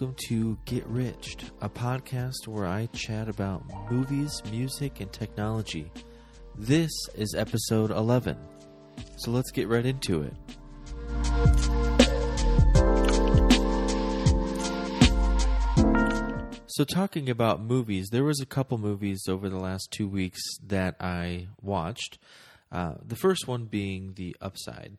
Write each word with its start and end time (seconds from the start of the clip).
welcome 0.00 0.16
to 0.28 0.56
Get 0.64 0.86
Riched, 0.86 1.50
a 1.60 1.68
podcast 1.68 2.48
where 2.48 2.64
I 2.64 2.86
chat 2.94 3.28
about 3.28 3.62
movies, 3.90 4.32
music, 4.50 5.00
and 5.00 5.12
technology. 5.12 5.92
This 6.56 6.90
is 7.16 7.34
episode 7.36 7.90
11, 7.90 8.38
so 9.18 9.30
let's 9.30 9.50
get 9.50 9.68
right 9.68 9.84
into 9.84 10.22
it. 10.22 10.32
So, 16.66 16.84
talking 16.84 17.28
about 17.28 17.60
movies, 17.60 18.08
there 18.10 18.24
was 18.24 18.40
a 18.40 18.46
couple 18.46 18.78
movies 18.78 19.24
over 19.28 19.50
the 19.50 19.60
last 19.60 19.90
two 19.90 20.08
weeks 20.08 20.40
that 20.66 20.96
I 20.98 21.48
watched. 21.60 22.16
Uh, 22.72 22.94
the 23.04 23.16
first 23.16 23.46
one 23.46 23.66
being 23.66 24.14
The 24.14 24.34
Upside. 24.40 24.96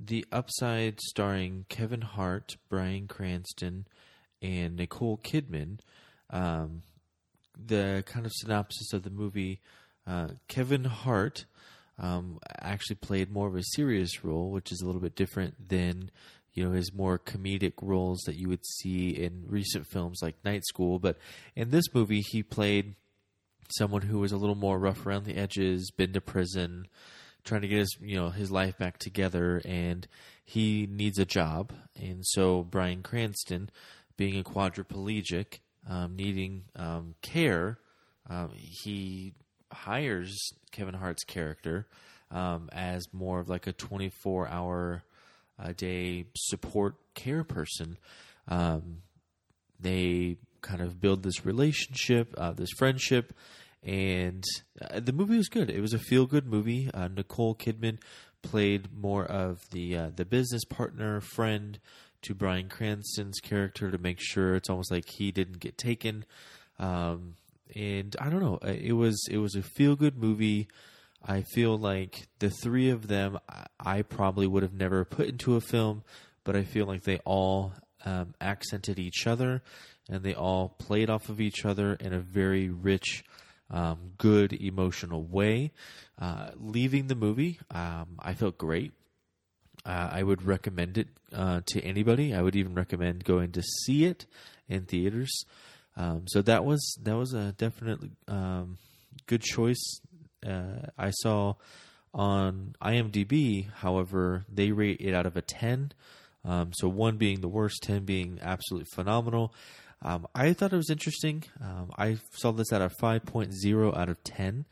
The 0.00 0.26
Upside, 0.32 0.98
starring 1.02 1.66
Kevin 1.68 2.00
Hart, 2.00 2.56
Bryan 2.68 3.06
Cranston, 3.06 3.86
and 4.44 4.76
Nicole 4.76 5.18
Kidman. 5.18 5.78
Um, 6.30 6.82
the 7.56 8.04
kind 8.06 8.26
of 8.26 8.32
synopsis 8.32 8.92
of 8.92 9.02
the 9.02 9.10
movie 9.10 9.60
uh, 10.06 10.28
Kevin 10.48 10.84
Hart 10.84 11.46
um, 11.98 12.38
actually 12.60 12.96
played 12.96 13.32
more 13.32 13.48
of 13.48 13.56
a 13.56 13.62
serious 13.74 14.22
role, 14.24 14.50
which 14.50 14.70
is 14.70 14.82
a 14.82 14.86
little 14.86 15.00
bit 15.00 15.16
different 15.16 15.68
than 15.68 16.10
you 16.52 16.64
know 16.64 16.72
his 16.72 16.92
more 16.92 17.18
comedic 17.18 17.74
roles 17.80 18.20
that 18.26 18.36
you 18.36 18.48
would 18.48 18.64
see 18.66 19.10
in 19.10 19.44
recent 19.48 19.86
films 19.86 20.20
like 20.22 20.44
Night 20.44 20.64
School. 20.66 20.98
But 20.98 21.18
in 21.56 21.70
this 21.70 21.94
movie, 21.94 22.20
he 22.20 22.42
played 22.42 22.96
someone 23.70 24.02
who 24.02 24.18
was 24.18 24.32
a 24.32 24.36
little 24.36 24.54
more 24.54 24.78
rough 24.78 25.06
around 25.06 25.24
the 25.24 25.36
edges, 25.36 25.90
been 25.90 26.12
to 26.12 26.20
prison, 26.20 26.86
trying 27.44 27.62
to 27.62 27.68
get 27.68 27.78
his 27.78 27.96
you 28.00 28.16
know 28.16 28.30
his 28.30 28.50
life 28.50 28.76
back 28.76 28.98
together, 28.98 29.62
and 29.64 30.06
he 30.44 30.86
needs 30.90 31.18
a 31.18 31.24
job. 31.24 31.72
And 31.98 32.26
so 32.26 32.62
Bryan 32.62 33.02
Cranston, 33.02 33.70
being 34.16 34.38
a 34.38 34.44
quadriplegic, 34.44 35.58
um, 35.88 36.16
needing 36.16 36.64
um, 36.76 37.14
care, 37.22 37.78
um, 38.28 38.50
he 38.54 39.34
hires 39.72 40.52
Kevin 40.70 40.94
Hart's 40.94 41.24
character 41.24 41.86
um, 42.30 42.68
as 42.72 43.04
more 43.12 43.40
of 43.40 43.48
like 43.48 43.66
a 43.66 43.72
twenty 43.72 44.10
four 44.22 44.48
hour 44.48 45.02
a 45.58 45.72
day 45.72 46.26
support 46.36 46.94
care 47.14 47.44
person. 47.44 47.96
Um, 48.48 49.02
they 49.80 50.36
kind 50.62 50.80
of 50.80 51.00
build 51.00 51.22
this 51.22 51.44
relationship, 51.44 52.34
uh, 52.38 52.52
this 52.52 52.70
friendship, 52.78 53.34
and 53.82 54.42
uh, 54.80 55.00
the 55.00 55.12
movie 55.12 55.36
was 55.36 55.48
good. 55.48 55.70
It 55.70 55.80
was 55.80 55.92
a 55.92 55.98
feel 55.98 56.26
good 56.26 56.46
movie. 56.46 56.90
Uh, 56.92 57.08
Nicole 57.08 57.54
Kidman 57.54 57.98
played 58.42 58.92
more 58.92 59.24
of 59.24 59.60
the 59.70 59.96
uh, 59.96 60.10
the 60.14 60.24
business 60.24 60.64
partner 60.64 61.20
friend 61.20 61.78
to 62.24 62.34
Bryan 62.34 62.68
Cranston's 62.68 63.40
character 63.40 63.90
to 63.90 63.98
make 63.98 64.18
sure 64.20 64.54
it's 64.54 64.70
almost 64.70 64.90
like 64.90 65.08
he 65.08 65.32
didn't 65.32 65.60
get 65.60 65.78
taken. 65.78 66.24
Um, 66.78 67.36
and 67.74 68.14
I 68.20 68.28
don't 68.28 68.40
know, 68.42 68.58
it 68.58 68.92
was 68.92 69.26
it 69.30 69.38
was 69.38 69.54
a 69.54 69.62
feel 69.62 69.96
good 69.96 70.16
movie. 70.16 70.68
I 71.26 71.42
feel 71.54 71.78
like 71.78 72.28
the 72.38 72.50
three 72.50 72.90
of 72.90 73.08
them 73.08 73.38
I 73.80 74.02
probably 74.02 74.46
would 74.46 74.62
have 74.62 74.74
never 74.74 75.04
put 75.04 75.28
into 75.28 75.56
a 75.56 75.60
film, 75.60 76.02
but 76.44 76.54
I 76.54 76.64
feel 76.64 76.86
like 76.86 77.04
they 77.04 77.18
all 77.24 77.72
um, 78.04 78.34
accented 78.40 78.98
each 78.98 79.26
other 79.26 79.62
and 80.10 80.22
they 80.22 80.34
all 80.34 80.68
played 80.68 81.08
off 81.08 81.28
of 81.28 81.40
each 81.40 81.64
other 81.64 81.94
in 81.94 82.12
a 82.12 82.20
very 82.20 82.68
rich 82.68 83.24
um, 83.70 84.12
good 84.18 84.52
emotional 84.52 85.24
way. 85.24 85.72
Uh, 86.20 86.50
leaving 86.56 87.06
the 87.06 87.14
movie, 87.14 87.58
um, 87.70 88.18
I 88.18 88.34
felt 88.34 88.58
great. 88.58 88.92
Uh, 89.84 90.08
I 90.12 90.22
would 90.22 90.42
recommend 90.44 90.98
it 90.98 91.08
uh, 91.32 91.60
to 91.66 91.80
anybody. 91.82 92.34
I 92.34 92.42
would 92.42 92.56
even 92.56 92.74
recommend 92.74 93.24
going 93.24 93.52
to 93.52 93.62
see 93.62 94.04
it 94.04 94.26
in 94.68 94.84
theaters. 94.84 95.44
Um, 95.96 96.24
so 96.26 96.42
that 96.42 96.64
was 96.64 96.98
that 97.02 97.16
was 97.16 97.34
a 97.34 97.52
definitely 97.52 98.10
um, 98.26 98.78
good 99.26 99.42
choice. 99.42 100.00
Uh, 100.44 100.88
I 100.98 101.10
saw 101.10 101.54
on 102.12 102.76
IMDb, 102.82 103.70
however, 103.70 104.44
they 104.52 104.72
rate 104.72 105.00
it 105.00 105.14
out 105.14 105.26
of 105.26 105.36
a 105.36 105.42
ten. 105.42 105.92
Um, 106.44 106.72
so 106.74 106.88
one 106.88 107.16
being 107.16 107.40
the 107.40 107.48
worst, 107.48 107.82
ten 107.82 108.04
being 108.04 108.38
absolutely 108.42 108.88
phenomenal. 108.94 109.52
Um, 110.04 110.26
I 110.34 110.52
thought 110.52 110.72
it 110.72 110.76
was 110.76 110.90
interesting. 110.90 111.44
Um, 111.62 111.90
I 111.96 112.18
saw 112.32 112.52
this 112.52 112.72
at 112.72 112.82
a 112.82 112.90
5.0 112.90 113.96
out 113.96 114.08
of 114.10 114.22
10. 114.22 114.66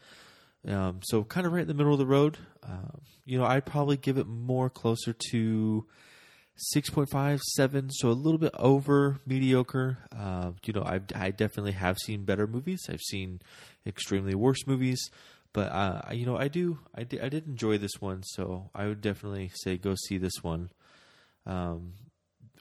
Um, 0.67 1.01
so 1.03 1.25
kind 1.25 1.47
of 1.47 1.53
right 1.53 1.63
in 1.63 1.69
the 1.69 1.75
middle 1.75 1.93
of 1.93 1.99
the 1.99 2.07
road. 2.07 2.39
Uh, 2.63 2.99
you 3.25 3.39
know, 3.39 3.45
I'd 3.45 3.67
probably 3.67 3.97
give 3.97 4.19
it 4.19 4.27
more 4.27 4.71
closer 4.71 5.15
to 5.31 5.87
6.5, 6.75 7.41
7, 7.41 7.91
so 7.91 8.09
a 8.09 8.13
little 8.13 8.39
bit 8.39 8.55
over 8.59 9.21
mediocre. 9.27 9.99
Uh, 10.17 10.53
you 10.65 10.73
know, 10.73 10.85
I've, 10.85 11.05
I 11.15 11.31
definitely 11.31 11.73
have 11.73 11.99
seen 11.99 12.25
better 12.25 12.47
movies. 12.47 12.83
I've 12.89 13.01
seen 13.01 13.41
extremely 13.87 14.35
worse 14.35 14.67
movies. 14.67 15.11
But, 15.53 15.73
uh, 15.73 16.03
you 16.13 16.25
know, 16.25 16.37
I 16.37 16.49
do, 16.49 16.79
I 16.95 17.05
did, 17.05 17.21
I 17.21 17.29
did 17.29 17.47
enjoy 17.47 17.79
this 17.79 18.01
one, 18.01 18.23
so 18.23 18.71
I 18.75 18.87
would 18.87 19.01
definitely 19.01 19.51
say 19.55 19.77
go 19.77 19.95
see 19.95 20.17
this 20.17 20.43
one. 20.43 20.71
Um, 21.45 21.95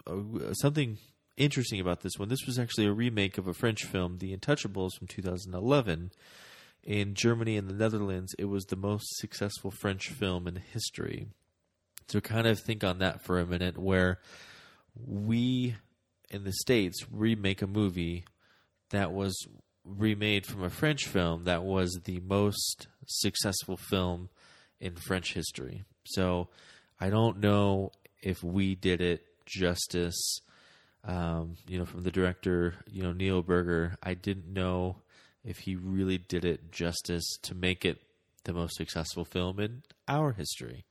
uh, 0.07 0.53
something 0.53 0.97
interesting 1.37 1.79
about 1.79 2.01
this 2.01 2.17
one. 2.17 2.29
This 2.29 2.45
was 2.45 2.59
actually 2.59 2.87
a 2.87 2.91
remake 2.91 3.37
of 3.37 3.47
a 3.47 3.53
French 3.53 3.85
film, 3.85 4.17
The 4.17 4.35
Untouchables, 4.35 4.91
from 4.97 5.07
2011. 5.07 6.11
In 6.83 7.13
Germany 7.13 7.57
and 7.57 7.69
the 7.69 7.73
Netherlands, 7.73 8.33
it 8.39 8.45
was 8.45 8.65
the 8.65 8.75
most 8.75 9.05
successful 9.17 9.71
French 9.71 10.09
film 10.09 10.47
in 10.47 10.55
history. 10.55 11.27
So, 12.07 12.19
kind 12.19 12.47
of 12.47 12.59
think 12.59 12.83
on 12.83 12.99
that 12.99 13.23
for 13.23 13.39
a 13.39 13.45
minute, 13.45 13.77
where 13.77 14.19
we 14.95 15.75
in 16.29 16.43
the 16.43 16.53
States 16.53 17.05
remake 17.11 17.61
a 17.61 17.67
movie 17.67 18.25
that 18.89 19.11
was 19.11 19.35
remade 19.85 20.45
from 20.45 20.63
a 20.63 20.69
French 20.69 21.05
film 21.05 21.43
that 21.45 21.63
was 21.63 22.01
the 22.05 22.19
most 22.21 22.87
successful 23.07 23.77
film 23.77 24.29
in 24.79 24.95
French 24.95 25.33
history. 25.33 25.83
So, 26.03 26.49
I 26.99 27.09
don't 27.09 27.39
know 27.39 27.91
if 28.21 28.43
we 28.43 28.75
did 28.75 29.01
it 29.01 29.23
justice 29.45 30.41
um, 31.03 31.55
you 31.67 31.79
know, 31.79 31.85
from 31.85 32.03
the 32.03 32.11
director, 32.11 32.75
you 32.87 33.03
know, 33.03 33.13
Neil 33.13 33.41
Burger. 33.41 33.95
I 34.03 34.13
didn't 34.13 34.51
know 34.51 34.97
if 35.43 35.59
he 35.59 35.75
really 35.75 36.17
did 36.17 36.45
it 36.45 36.71
justice 36.71 37.37
to 37.43 37.55
make 37.55 37.85
it 37.85 38.01
the 38.43 38.53
most 38.53 38.75
successful 38.75 39.25
film 39.25 39.59
in 39.59 39.83
our 40.07 40.33
history. 40.33 40.85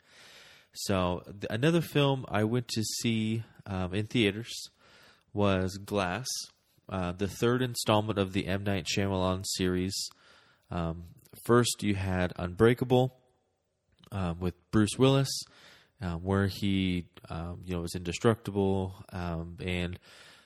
So 0.73 1.23
th- 1.27 1.47
another 1.51 1.81
film 1.81 2.25
I 2.29 2.45
went 2.45 2.69
to 2.69 2.83
see 2.83 3.43
um, 3.67 3.93
in 3.93 4.07
theaters 4.07 4.71
was 5.33 5.77
Glass, 5.79 6.29
uh, 6.89 7.13
the 7.13 7.29
third 7.29 7.63
installment 7.63 8.19
of 8.19 8.33
the 8.33 8.47
M 8.47 8.65
Night 8.65 8.87
Shyamalan 8.87 9.45
series. 9.45 9.95
Um, 10.71 11.05
first, 11.45 11.83
you 11.83 11.95
had 11.95 12.33
Unbreakable 12.37 13.15
um, 14.13 14.41
with 14.41 14.55
Bruce 14.71 14.99
Willis 14.99 15.31
um, 16.03 16.23
where 16.23 16.47
he, 16.47 17.07
um, 17.29 17.61
you 17.65 17.75
know, 17.75 17.83
was 17.83 17.95
indestructible, 17.95 18.95
um, 19.13 19.57
and 19.61 19.99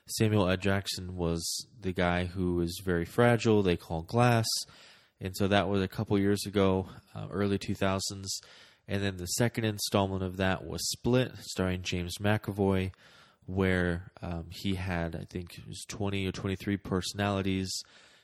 Samuel 0.06 0.48
L. 0.48 0.56
Jackson 0.56 1.16
was 1.16 1.66
the 1.80 1.92
guy 1.92 2.26
who 2.26 2.56
was 2.56 2.80
very 2.84 3.04
fragile. 3.04 3.62
They 3.62 3.76
call 3.76 4.02
glass, 4.02 4.46
and 5.20 5.34
so 5.36 5.48
that 5.48 5.68
was 5.68 5.82
a 5.82 5.88
couple 5.88 6.18
years 6.18 6.44
ago, 6.46 6.88
uh, 7.14 7.26
early 7.30 7.58
two 7.58 7.74
thousands. 7.74 8.40
And 8.86 9.02
then 9.02 9.16
the 9.16 9.26
second 9.26 9.64
installment 9.64 10.22
of 10.22 10.36
that 10.36 10.66
was 10.66 10.90
Split, 10.90 11.32
starring 11.40 11.82
James 11.82 12.18
McAvoy, 12.18 12.92
where 13.46 14.12
um, 14.20 14.46
he 14.50 14.74
had, 14.74 15.16
I 15.16 15.24
think, 15.24 15.56
it 15.56 15.66
was 15.66 15.84
twenty 15.88 16.26
or 16.26 16.32
twenty 16.32 16.56
three 16.56 16.76
personalities. 16.76 17.72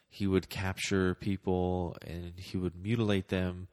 He 0.09 0.27
would 0.27 0.49
capture 0.49 1.15
people 1.15 1.97
and 2.05 2.33
he 2.37 2.57
would 2.57 2.75
mutilate 2.77 3.29
them 3.29 3.69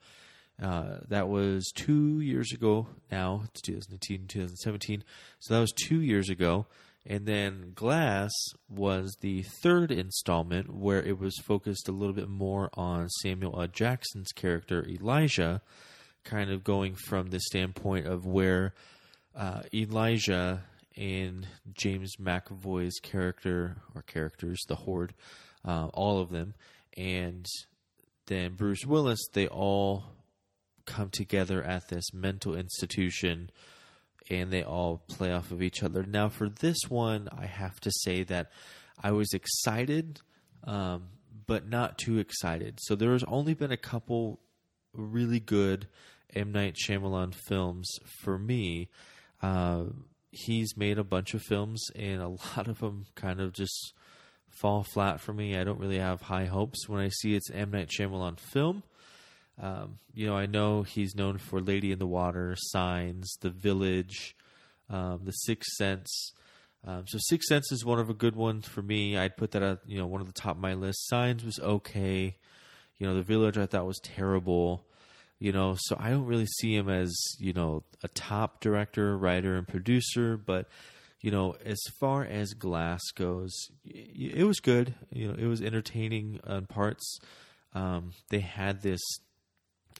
uh, 0.62 0.98
that 1.08 1.28
was 1.28 1.70
two 1.74 2.20
years 2.20 2.52
ago 2.52 2.88
now. 3.10 3.42
It's 3.44 3.60
2018, 3.62 4.26
2017. 4.26 5.04
So 5.38 5.54
that 5.54 5.60
was 5.60 5.72
two 5.72 6.00
years 6.00 6.28
ago. 6.28 6.66
And 7.10 7.24
then 7.24 7.72
Glass 7.74 8.30
was 8.68 9.16
the 9.22 9.42
third 9.62 9.90
installment 9.90 10.70
where 10.70 11.02
it 11.02 11.18
was 11.18 11.38
focused 11.38 11.88
a 11.88 11.92
little 11.92 12.14
bit 12.14 12.28
more 12.28 12.68
on 12.74 13.08
Samuel 13.22 13.58
L. 13.58 13.66
Jackson's 13.66 14.30
character, 14.30 14.86
Elijah, 14.86 15.62
kind 16.24 16.50
of 16.50 16.62
going 16.62 16.94
from 16.94 17.30
the 17.30 17.40
standpoint 17.40 18.06
of 18.06 18.26
where 18.26 18.74
uh, 19.34 19.62
Elijah 19.72 20.64
and 20.98 21.46
James 21.72 22.16
McAvoy's 22.20 22.98
character, 23.00 23.78
or 23.94 24.02
characters, 24.02 24.60
the 24.68 24.74
Horde, 24.74 25.14
uh, 25.64 25.86
all 25.94 26.20
of 26.20 26.28
them, 26.28 26.52
and 26.94 27.46
then 28.26 28.52
Bruce 28.52 28.84
Willis, 28.84 29.28
they 29.32 29.46
all 29.46 30.04
come 30.84 31.08
together 31.08 31.62
at 31.62 31.88
this 31.88 32.12
mental 32.12 32.54
institution 32.54 33.50
and 34.30 34.50
they 34.50 34.62
all 34.62 35.02
play 35.08 35.32
off 35.32 35.50
of 35.50 35.62
each 35.62 35.82
other. 35.82 36.04
Now, 36.04 36.28
for 36.28 36.48
this 36.48 36.78
one, 36.88 37.28
I 37.36 37.46
have 37.46 37.80
to 37.80 37.90
say 37.90 38.22
that 38.24 38.50
I 39.02 39.12
was 39.12 39.32
excited, 39.32 40.20
um, 40.64 41.04
but 41.46 41.68
not 41.68 41.98
too 41.98 42.18
excited. 42.18 42.78
So 42.82 42.94
there 42.94 43.12
has 43.12 43.24
only 43.24 43.54
been 43.54 43.72
a 43.72 43.76
couple 43.76 44.40
really 44.92 45.40
good 45.40 45.88
M 46.34 46.52
Night 46.52 46.76
Shyamalan 46.76 47.34
films 47.34 47.88
for 48.22 48.38
me. 48.38 48.88
Uh, 49.42 49.84
he's 50.30 50.76
made 50.76 50.98
a 50.98 51.04
bunch 51.04 51.34
of 51.34 51.42
films, 51.42 51.86
and 51.96 52.20
a 52.20 52.28
lot 52.56 52.68
of 52.68 52.80
them 52.80 53.06
kind 53.14 53.40
of 53.40 53.52
just 53.52 53.94
fall 54.48 54.82
flat 54.82 55.20
for 55.20 55.32
me. 55.32 55.56
I 55.56 55.64
don't 55.64 55.80
really 55.80 55.98
have 55.98 56.22
high 56.22 56.46
hopes 56.46 56.88
when 56.88 57.00
I 57.00 57.08
see 57.08 57.34
it's 57.34 57.50
M 57.50 57.70
Night 57.70 57.88
Shyamalan 57.88 58.38
film. 58.38 58.82
Um, 59.60 59.98
you 60.14 60.26
know, 60.26 60.36
I 60.36 60.46
know 60.46 60.82
he's 60.82 61.14
known 61.14 61.38
for 61.38 61.60
Lady 61.60 61.90
in 61.90 61.98
the 61.98 62.06
Water, 62.06 62.54
Signs, 62.56 63.36
The 63.40 63.50
Village, 63.50 64.36
um, 64.88 65.20
The 65.24 65.32
Sixth 65.32 65.72
Sense. 65.72 66.32
Um, 66.86 67.04
so 67.06 67.18
Sixth 67.20 67.48
Sense 67.48 67.72
is 67.72 67.84
one 67.84 67.98
of 67.98 68.08
a 68.08 68.14
good 68.14 68.36
one 68.36 68.60
for 68.60 68.82
me. 68.82 69.16
I'd 69.16 69.36
put 69.36 69.50
that 69.52 69.62
at 69.62 69.80
you 69.86 69.98
know 69.98 70.06
one 70.06 70.20
of 70.20 70.26
the 70.26 70.40
top 70.40 70.56
of 70.56 70.62
my 70.62 70.74
list. 70.74 71.08
Signs 71.08 71.44
was 71.44 71.58
okay. 71.58 72.36
You 72.98 73.06
know, 73.06 73.14
The 73.14 73.22
Village 73.22 73.58
I 73.58 73.66
thought 73.66 73.86
was 73.86 74.00
terrible. 74.02 74.84
You 75.40 75.52
know, 75.52 75.76
so 75.78 75.96
I 75.98 76.10
don't 76.10 76.26
really 76.26 76.46
see 76.46 76.74
him 76.74 76.88
as 76.88 77.16
you 77.38 77.52
know 77.52 77.84
a 78.02 78.08
top 78.08 78.60
director, 78.60 79.16
writer, 79.16 79.56
and 79.56 79.66
producer. 79.66 80.36
But 80.36 80.68
you 81.20 81.30
know, 81.32 81.56
as 81.64 81.80
far 81.98 82.24
as 82.24 82.54
Glass 82.54 83.02
goes, 83.14 83.52
it 83.84 84.46
was 84.46 84.60
good. 84.60 84.94
You 85.12 85.28
know, 85.28 85.34
it 85.34 85.46
was 85.46 85.60
entertaining 85.60 86.40
on 86.44 86.66
parts. 86.66 87.18
Um, 87.74 88.12
they 88.30 88.40
had 88.40 88.82
this 88.82 89.00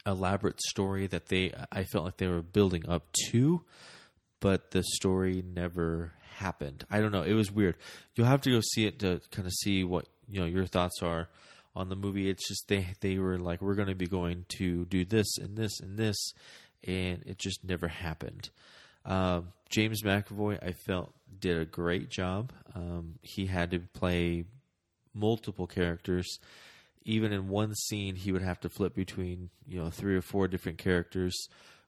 elaborate 0.06 0.60
story 0.62 1.06
that 1.08 1.26
they 1.26 1.52
I 1.72 1.84
felt 1.84 2.04
like 2.04 2.16
they 2.16 2.28
were 2.28 2.42
building 2.42 2.88
up 2.88 3.06
to, 3.30 3.62
but 4.40 4.70
the 4.70 4.82
story 4.82 5.42
never 5.42 6.12
happened. 6.36 6.84
I 6.90 7.00
don't 7.00 7.12
know. 7.12 7.22
It 7.22 7.34
was 7.34 7.50
weird. 7.50 7.76
You'll 8.14 8.26
have 8.26 8.42
to 8.42 8.50
go 8.50 8.60
see 8.60 8.86
it 8.86 8.98
to 9.00 9.20
kind 9.30 9.46
of 9.46 9.52
see 9.52 9.84
what 9.84 10.06
you 10.28 10.40
know 10.40 10.46
your 10.46 10.66
thoughts 10.66 11.02
are 11.02 11.28
on 11.74 11.88
the 11.88 11.96
movie. 11.96 12.28
It's 12.28 12.48
just 12.48 12.68
they 12.68 12.86
they 13.00 13.18
were 13.18 13.38
like 13.38 13.62
we're 13.62 13.74
going 13.74 13.88
to 13.88 13.94
be 13.94 14.06
going 14.06 14.44
to 14.58 14.84
do 14.86 15.04
this 15.04 15.38
and 15.38 15.56
this 15.56 15.80
and 15.80 15.98
this, 15.98 16.32
and 16.84 17.22
it 17.26 17.38
just 17.38 17.64
never 17.64 17.88
happened. 17.88 18.50
Um, 19.04 19.52
James 19.68 20.02
McAvoy, 20.02 20.62
I 20.62 20.72
felt 20.72 21.12
did 21.40 21.58
a 21.58 21.64
great 21.64 22.10
job. 22.10 22.52
Um, 22.74 23.18
he 23.22 23.46
had 23.46 23.70
to 23.70 23.80
play 23.80 24.44
multiple 25.14 25.66
characters. 25.66 26.38
Even 27.04 27.32
in 27.32 27.48
one 27.48 27.74
scene, 27.74 28.16
he 28.16 28.32
would 28.32 28.42
have 28.42 28.60
to 28.60 28.68
flip 28.68 28.94
between 28.94 29.50
you 29.66 29.82
know 29.82 29.90
three 29.90 30.16
or 30.16 30.22
four 30.22 30.48
different 30.48 30.78
characters, 30.78 31.34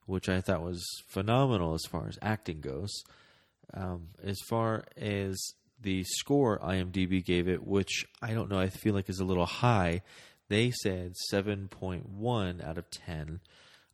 which 0.06 0.28
I 0.28 0.40
thought 0.40 0.62
was 0.62 0.84
phenomenal 1.08 1.74
as 1.74 1.84
far 1.84 2.08
as 2.08 2.18
acting 2.22 2.60
goes. 2.60 2.90
Um, 3.72 4.08
as 4.22 4.38
far 4.48 4.84
as 4.96 5.38
the 5.80 6.04
score 6.04 6.58
IMDb 6.58 7.24
gave 7.24 7.48
it, 7.48 7.66
which 7.66 8.04
I 8.20 8.32
don't 8.32 8.50
know, 8.50 8.58
I 8.58 8.68
feel 8.68 8.94
like 8.94 9.08
is 9.08 9.20
a 9.20 9.24
little 9.24 9.46
high. 9.46 10.02
They 10.48 10.72
said 10.72 11.14
7.1 11.32 12.66
out 12.66 12.78
of 12.78 12.90
10. 12.90 13.40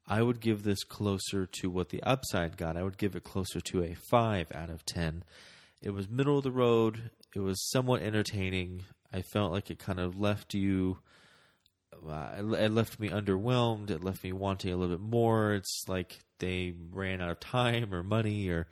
I 0.09 0.23
would 0.23 0.41
give 0.41 0.63
this 0.63 0.85
closer 0.85 1.47
to 1.47 1.69
what 1.69 1.91
the 1.91 2.03
upside 2.03 2.57
got. 2.57 2.77
I 2.77 2.83
would 2.83 2.97
give 2.97 3.17
it 3.17 3.25
closer 3.25 3.61
to 3.61 3.83
a 3.83 3.95
5 4.11 4.49
out 4.55 4.71
of 4.71 4.87
10. 4.87 5.25
It 5.83 5.91
was 5.91 6.09
middle 6.09 6.39
of 6.39 6.45
the 6.45 6.51
road. 6.51 7.11
It 7.35 7.41
was 7.41 7.69
somewhat 7.71 8.03
entertaining. 8.03 8.85
I 9.13 9.23
felt 9.23 9.53
like 9.53 9.71
it 9.71 9.79
kind 9.79 10.01
of 10.01 10.19
left 10.19 10.55
you. 10.55 10.99
Uh, 12.07 12.29
it 12.39 12.73
left 12.73 13.01
me 13.01 13.09
underwhelmed. 13.09 13.91
It 13.91 14.05
left 14.05 14.23
me 14.23 14.33
wanting 14.33 14.73
a 14.73 14.77
little 14.77 14.97
bit 14.97 15.05
more. 15.05 15.55
It's 15.55 15.85
like 15.89 16.19
they 16.39 16.75
ran 16.93 17.21
out 17.21 17.31
of 17.31 17.41
time 17.41 17.95
or 17.95 18.03
money 18.03 18.49
or 18.49 18.67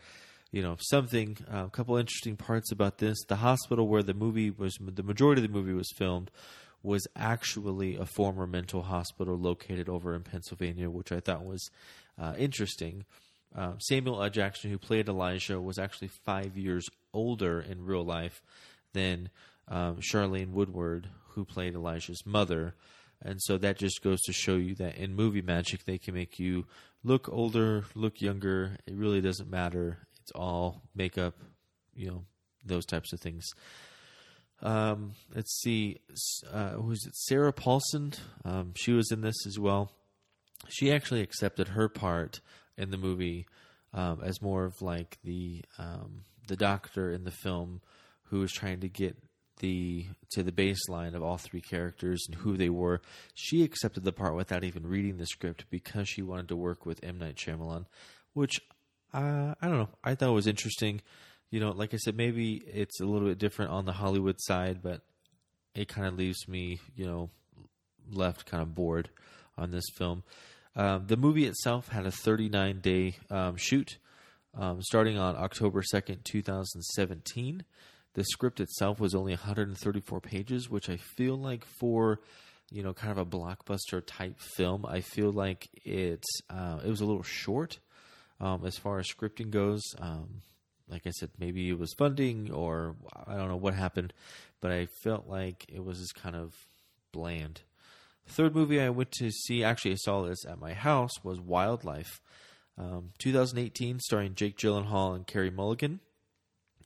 you 0.51 0.63
know 0.63 0.77
something. 0.79 1.37
Uh, 1.53 1.65
a 1.67 1.71
couple 1.71 1.97
interesting 1.97 2.37
parts 2.37 2.71
about 2.71 2.99
this: 2.99 3.19
the 3.29 3.37
hospital 3.37 3.89
where 3.89 4.03
the 4.03 4.15
movie 4.15 4.51
was, 4.51 4.77
the 4.81 5.03
majority 5.03 5.43
of 5.43 5.49
the 5.49 5.55
movie 5.55 5.73
was 5.73 5.91
filmed, 5.97 6.31
was 6.83 7.07
actually 7.17 7.97
a 7.97 8.05
former 8.05 8.47
mental 8.47 8.83
hospital 8.83 9.37
located 9.37 9.89
over 9.89 10.15
in 10.15 10.23
Pennsylvania, 10.23 10.91
which 10.91 11.11
I 11.11 11.21
thought 11.21 11.45
was 11.45 11.71
uh, 12.21 12.35
interesting. 12.37 13.05
Uh, 13.57 13.79
Samuel 13.79 14.23
L. 14.23 14.31
Jackson, 14.31 14.71
who 14.71 14.79
played 14.79 15.09
Elijah, 15.09 15.61
was 15.61 15.79
actually 15.79 16.09
five 16.25 16.57
years 16.59 16.87
older 17.13 17.61
in 17.61 17.85
real 17.85 18.05
life 18.05 18.43
than 18.93 19.31
um, 19.69 19.97
Charlayne 19.97 20.53
Woodard, 20.53 21.09
who 21.31 21.45
played 21.45 21.75
Elijah's 21.75 22.25
mother. 22.25 22.75
And 23.23 23.41
so 23.43 23.57
that 23.59 23.79
just 23.79 24.03
goes 24.03 24.21
to 24.23 24.33
show 24.33 24.57
you 24.57 24.75
that 24.77 24.97
in 24.97 25.15
movie 25.15 25.43
magic, 25.43 25.85
they 25.85 25.99
can 25.99 26.15
make 26.15 26.39
you 26.39 26.67
look 27.03 27.29
older, 27.31 27.85
look 27.95 28.21
younger. 28.21 28.77
It 28.87 28.95
really 28.95 29.21
doesn't 29.21 29.51
matter. 29.51 29.99
It's 30.21 30.33
all 30.33 30.83
makeup, 30.95 31.35
you 31.95 32.09
know, 32.09 32.25
those 32.65 32.87
types 32.87 33.13
of 33.13 33.21
things. 33.21 33.45
Um, 34.63 35.13
let's 35.35 35.61
see, 35.61 36.01
uh, 36.51 36.71
who's 36.71 37.05
it? 37.07 37.15
Sarah 37.15 37.53
Paulson. 37.53 38.15
Um, 38.45 38.73
she 38.75 38.93
was 38.93 39.11
in 39.11 39.21
this 39.21 39.47
as 39.47 39.59
well. 39.59 39.93
She 40.69 40.91
actually 40.91 41.21
accepted 41.21 41.69
her 41.69 41.89
part 41.89 42.41
in 42.79 42.91
the 42.91 42.97
movie 42.97 43.47
um, 43.93 44.21
as 44.23 44.41
more 44.41 44.65
of 44.65 44.81
like 44.81 45.19
the 45.23 45.63
um, 45.79 46.23
the 46.49 46.57
doctor 46.57 47.13
in 47.13 47.25
the 47.25 47.31
film 47.31 47.81
who 48.25 48.41
was 48.41 48.53
trying 48.53 48.81
to 48.81 48.89
get 48.89 49.17
the 49.65 50.07
to 50.33 50.43
the 50.43 50.53
baseline 50.53 51.15
of 51.15 51.23
all 51.23 51.39
three 51.39 51.63
characters 51.63 52.27
and 52.27 52.37
who 52.37 52.59
they 52.59 52.69
were. 52.69 53.01
She 53.35 53.63
accepted 53.63 54.05
the 54.05 54.13
part 54.13 54.37
without 54.37 54.63
even 54.63 54.87
reading 54.87 55.17
the 55.17 55.27
script 55.27 55.65
because 55.71 56.07
she 56.07 56.21
wanted 56.21 56.49
to 56.49 56.57
work 56.57 56.85
with 56.85 57.03
M 57.03 57.19
Night 57.19 57.37
Shyamalan, 57.37 57.87
which 58.35 58.61
uh, 59.15 59.55
I 59.61 59.67
don't 59.67 59.79
know. 59.79 59.89
I 60.05 60.15
thought 60.15 60.35
was 60.35 60.47
interesting. 60.47 61.01
You 61.51 61.61
know, 61.61 61.71
like 61.71 61.95
I 61.95 61.97
said, 61.97 62.15
maybe 62.15 62.57
it's 62.67 63.01
a 63.01 63.07
little 63.07 63.29
bit 63.29 63.39
different 63.39 63.71
on 63.71 63.87
the 63.87 63.93
Hollywood 63.93 64.37
side, 64.39 64.83
but 64.83 65.01
it 65.75 65.89
kind 65.89 66.07
of 66.07 66.19
leaves 66.19 66.47
me, 66.47 66.81
you 66.95 67.07
know, 67.07 67.31
left 68.13 68.45
kind 68.45 68.63
of 68.63 68.75
bored 68.75 69.09
on 69.57 69.71
this 69.71 69.85
film. 69.97 70.25
Um, 70.77 71.05
the 71.07 71.17
movie 71.17 71.47
itself 71.47 71.89
had 71.89 72.05
a 72.05 72.11
39 72.11 72.81
day 72.81 73.17
um, 73.31 73.57
shoot 73.57 73.97
um, 74.59 74.83
starting 74.83 75.17
on 75.19 75.37
October 75.37 75.83
2nd, 75.83 76.25
2017. 76.25 77.65
The 78.15 78.25
script 78.25 78.61
itself 78.61 79.01
was 79.01 79.15
only 79.15 79.33
134 79.33 80.21
pages, 80.21 80.71
which 80.71 80.89
I 80.89 80.97
feel 80.97 81.37
like 81.37 81.65
for 81.81 82.21
you 82.71 82.83
know 82.83 82.93
kind 82.93 83.13
of 83.13 83.19
a 83.19 83.27
blockbuster 83.27 84.03
type 84.05 84.39
film, 84.39 84.87
I 84.87 85.01
feel 85.01 85.31
like 85.31 85.69
it's 85.85 86.41
uh, 86.49 86.81
it 86.85 86.89
was 86.89 87.01
a 87.01 87.07
little 87.07 87.23
short 87.23 87.79
um, 88.41 88.65
as 88.65 88.77
far 88.79 88.99
as 88.99 89.09
scripting 89.09 89.51
goes. 89.51 89.83
Um, 89.99 90.43
like 90.89 91.07
I 91.07 91.11
said, 91.11 91.31
maybe 91.39 91.69
it 91.69 91.79
was 91.79 91.95
funding 91.95 92.53
or 92.53 92.97
I 93.27 93.37
don't 93.37 93.49
know 93.49 93.57
what 93.57 93.75
happened, 93.75 94.13
but 94.61 94.71
I 94.71 94.87
felt 95.03 95.27
like 95.27 95.65
it 95.69 95.85
was 95.85 95.99
just 95.99 96.15
kind 96.15 96.37
of 96.37 96.53
bland. 97.13 97.63
Third 98.27 98.55
movie 98.55 98.81
I 98.81 98.89
went 98.91 99.13
to 99.13 99.31
see, 99.31 99.63
actually, 99.63 99.93
I 99.93 99.97
saw 99.97 100.23
this 100.23 100.45
at 100.47 100.59
my 100.59 100.73
house, 100.73 101.13
was 101.23 101.41
Wildlife. 101.41 102.21
Um, 102.77 103.11
2018, 103.19 104.01
starring 104.01 104.35
Jake 104.35 104.57
Gyllenhaal 104.57 105.15
and 105.15 105.27
Carey 105.27 105.51
Mulligan. 105.51 106.01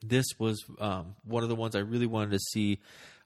This 0.02 0.26
was 0.38 0.64
um, 0.78 1.16
one 1.24 1.42
of 1.42 1.48
the 1.48 1.54
ones 1.54 1.74
I 1.74 1.80
really 1.80 2.06
wanted 2.06 2.32
to 2.32 2.38
see. 2.38 2.78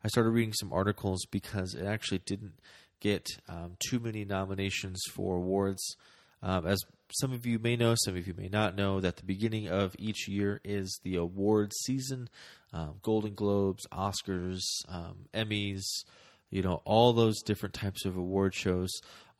I 0.05 0.09
started 0.09 0.31
reading 0.31 0.55
some 0.55 0.73
articles 0.73 1.25
because 1.31 1.75
it 1.75 1.87
actually 1.87 2.23
didn't 2.27 2.55
get 3.01 3.27
um, 3.49 3.77
too 3.89 3.99
many 3.99 4.25
nominations 4.25 5.03
for 5.13 5.37
awards. 5.37 5.97
Um, 6.43 6.67
as 6.67 6.81
some 7.21 7.33
of 7.33 7.47
you 7.47 7.59
may 7.59 7.77
know, 7.77 7.95
some 8.05 8.17
of 8.17 8.27
you 8.27 8.35
may 8.37 8.49
not 8.49 8.75
know, 8.75 9.01
that 9.01 9.17
the 9.17 9.25
beginning 9.25 9.69
of 9.69 9.95
each 9.99 10.29
year 10.29 10.61
is 10.65 10.99
the 11.05 11.17
awards 11.17 11.77
season 11.85 12.29
um, 12.73 12.95
Golden 13.03 13.35
Globes, 13.35 13.87
Oscars, 13.93 14.63
um, 14.89 15.27
Emmys, 15.35 15.83
you 16.51 16.63
know, 16.63 16.83
all 16.85 17.13
those 17.13 17.43
different 17.43 17.75
types 17.75 18.05
of 18.05 18.17
award 18.17 18.55
shows 18.55 18.91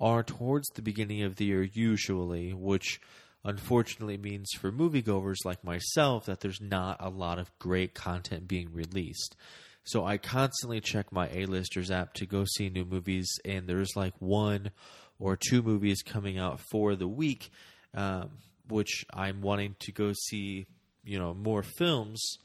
are 0.01 0.23
towards 0.23 0.69
the 0.71 0.83
beginning 0.83 1.23
of 1.23 1.37
the 1.37 1.47
year, 1.47 1.63
usually, 1.63 2.53
which 2.53 3.01
unfortunately 3.45 4.17
means 4.17 4.51
for 4.53 4.71
moviegoers 4.71 5.45
like 5.45 5.65
myself 5.65 6.27
that 6.27 6.41
there's 6.41 6.61
not 6.61 6.97
a 7.01 7.09
lot 7.09 7.39
of 7.39 7.57
great 7.59 7.95
content 7.95 8.47
being 8.47 8.73
released. 8.73 9.37
So 9.85 10.05
I 10.05 10.17
constantly 10.17 10.81
check 10.81 11.11
my 11.11 11.29
A-listers 11.33 11.91
app 11.91 12.15
to 12.15 12.27
go 12.27 12.45
see 12.45 12.69
new 12.69 12.85
movies, 12.85 13.29
and 13.45 13.67
there's 13.67 13.97
like 13.97 14.15
one 14.21 14.71
or 15.19 15.37
two 15.37 15.63
movies 15.63 16.03
coming 16.03 16.39
out 16.39 16.61
for 16.71 16.95
the 16.95 17.09
week, 17.09 17.51
um, 17.95 18.31
which 18.69 19.05
I'm 19.13 19.41
wanting 19.41 19.75
to 19.81 19.93
go 19.93 20.13
see, 20.13 20.67
you 21.05 21.19
know, 21.19 21.35
more 21.35 21.65
films, 21.65 22.39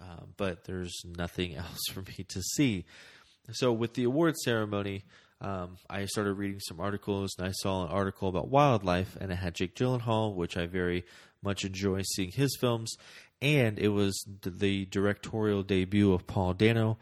uh, 0.00 0.24
but 0.36 0.64
there's 0.64 1.02
nothing 1.04 1.54
else 1.56 1.82
for 1.92 2.02
me 2.02 2.24
to 2.28 2.42
see. 2.42 2.84
So 3.52 3.72
with 3.72 3.94
the 3.94 4.04
award 4.04 4.36
ceremony, 4.36 5.04
um, 5.42 5.76
I 5.90 6.06
started 6.06 6.34
reading 6.34 6.60
some 6.60 6.80
articles, 6.80 7.34
and 7.36 7.48
I 7.48 7.50
saw 7.50 7.84
an 7.84 7.90
article 7.90 8.28
about 8.28 8.48
wildlife, 8.48 9.16
and 9.20 9.32
it 9.32 9.36
had 9.36 9.56
Jake 9.56 9.74
Gyllenhaal, 9.74 10.34
which 10.34 10.56
I 10.56 10.66
very 10.66 11.04
much 11.42 11.64
enjoy 11.64 12.02
seeing 12.14 12.30
his 12.30 12.56
films, 12.60 12.94
and 13.40 13.76
it 13.78 13.88
was 13.88 14.24
the 14.42 14.86
directorial 14.86 15.64
debut 15.64 16.12
of 16.12 16.28
Paul 16.28 16.54
Dano. 16.54 16.98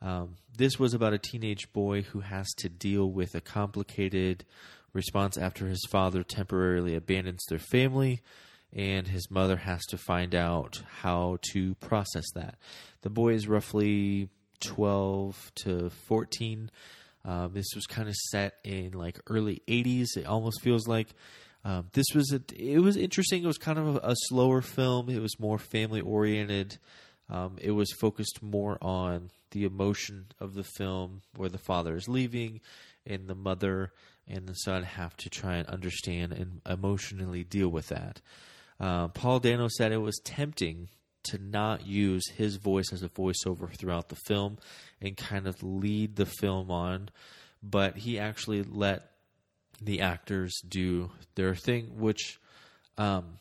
Um, 0.00 0.36
this 0.56 0.78
was 0.78 0.94
about 0.94 1.12
a 1.12 1.18
teenage 1.18 1.70
boy 1.74 2.00
who 2.00 2.20
has 2.20 2.48
to 2.58 2.70
deal 2.70 3.10
with 3.10 3.34
a 3.34 3.42
complicated 3.42 4.46
response 4.94 5.36
after 5.36 5.66
his 5.66 5.86
father 5.90 6.22
temporarily 6.22 6.94
abandons 6.94 7.44
their 7.48 7.58
family, 7.58 8.22
and 8.72 9.06
his 9.06 9.30
mother 9.30 9.56
has 9.56 9.84
to 9.86 9.98
find 9.98 10.34
out 10.34 10.82
how 11.02 11.36
to 11.52 11.74
process 11.74 12.24
that. 12.34 12.56
The 13.02 13.10
boy 13.10 13.34
is 13.34 13.46
roughly 13.46 14.30
12 14.60 15.52
to 15.56 15.90
14. 15.90 16.70
Um, 17.24 17.52
this 17.52 17.74
was 17.74 17.86
kind 17.86 18.08
of 18.08 18.14
set 18.14 18.54
in 18.64 18.92
like 18.92 19.20
early 19.28 19.62
80s, 19.68 20.16
it 20.16 20.26
almost 20.26 20.60
feels 20.62 20.86
like. 20.86 21.08
Um, 21.64 21.90
this 21.92 22.06
was 22.12 22.32
a, 22.32 22.42
it 22.60 22.80
was 22.80 22.96
interesting. 22.96 23.44
It 23.44 23.46
was 23.46 23.58
kind 23.58 23.78
of 23.78 23.96
a, 23.96 24.00
a 24.02 24.14
slower 24.16 24.62
film. 24.62 25.08
It 25.08 25.20
was 25.20 25.38
more 25.38 25.58
family 25.58 26.00
oriented. 26.00 26.78
Um, 27.30 27.56
it 27.60 27.70
was 27.70 27.92
focused 27.92 28.42
more 28.42 28.78
on 28.82 29.30
the 29.52 29.64
emotion 29.64 30.26
of 30.40 30.54
the 30.54 30.64
film, 30.64 31.22
where 31.36 31.48
the 31.48 31.58
father 31.58 31.94
is 31.94 32.08
leaving, 32.08 32.60
and 33.06 33.28
the 33.28 33.34
mother 33.34 33.92
and 34.26 34.46
the 34.46 34.54
son 34.54 34.82
have 34.82 35.16
to 35.18 35.30
try 35.30 35.56
and 35.56 35.68
understand 35.68 36.32
and 36.32 36.60
emotionally 36.68 37.44
deal 37.44 37.68
with 37.68 37.88
that. 37.88 38.20
Uh, 38.80 39.08
Paul 39.08 39.38
Dano 39.38 39.68
said 39.68 39.92
it 39.92 39.98
was 39.98 40.20
tempting 40.24 40.88
to 41.24 41.38
not 41.38 41.86
use 41.86 42.28
his 42.28 42.56
voice 42.56 42.92
as 42.92 43.02
a 43.02 43.08
voiceover 43.08 43.74
throughout 43.76 44.08
the 44.08 44.16
film 44.16 44.58
and 45.00 45.16
kind 45.16 45.46
of 45.46 45.62
lead 45.62 46.16
the 46.16 46.26
film 46.26 46.70
on, 46.70 47.08
but 47.62 47.96
he 47.96 48.18
actually 48.18 48.62
let 48.62 49.10
the 49.80 50.00
actors 50.00 50.60
do 50.66 51.10
their 51.34 51.54
thing, 51.54 51.98
which 51.98 52.38
um, 52.98 53.38